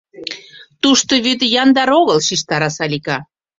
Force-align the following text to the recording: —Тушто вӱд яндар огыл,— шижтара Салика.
—Тушто 0.81 1.13
вӱд 1.25 1.41
яндар 1.61 1.89
огыл,— 1.99 2.19
шижтара 2.27 2.69
Салика. 2.77 3.17